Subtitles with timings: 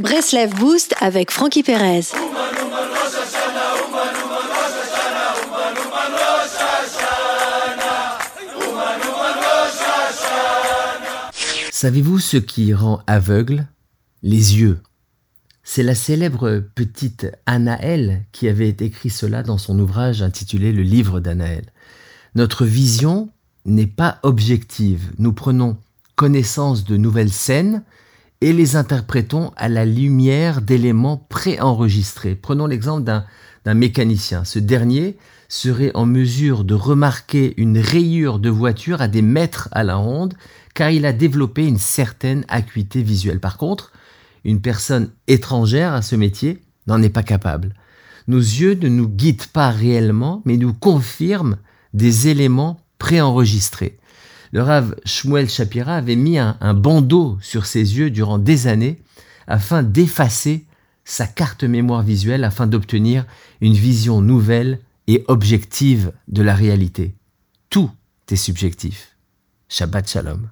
[0.00, 2.00] Breslev Boost avec Frankie Perez.
[11.70, 13.66] Savez-vous ce qui rend aveugle
[14.22, 14.78] Les yeux?
[15.64, 21.20] C'est la célèbre petite Anaël qui avait écrit cela dans son ouvrage intitulé Le livre
[21.20, 21.66] d'Anaël.
[22.34, 23.28] Notre vision
[23.66, 25.12] n'est pas objective.
[25.18, 25.76] Nous prenons
[26.16, 27.82] connaissance de nouvelles scènes
[28.40, 32.34] et les interprétons à la lumière d'éléments préenregistrés.
[32.34, 34.44] Prenons l'exemple d'un mécanicien.
[34.44, 35.16] Ce dernier
[35.48, 40.34] serait en mesure de remarquer une rayure de voiture à des mètres à la ronde
[40.74, 43.40] car il a développé une certaine acuité visuelle.
[43.40, 43.92] Par contre,
[44.44, 47.74] une personne étrangère à ce métier n'en est pas capable.
[48.28, 51.56] Nos yeux ne nous guident pas réellement, mais nous confirment
[51.92, 53.98] des éléments préenregistrés.
[54.52, 59.00] Le Rav Shmuel Shapira avait mis un, un bandeau sur ses yeux durant des années
[59.46, 60.66] afin d'effacer
[61.04, 63.26] sa carte mémoire visuelle afin d'obtenir
[63.60, 67.14] une vision nouvelle et objective de la réalité.
[67.68, 67.90] Tout
[68.30, 69.16] est subjectif.
[69.68, 70.48] Shabbat Shalom.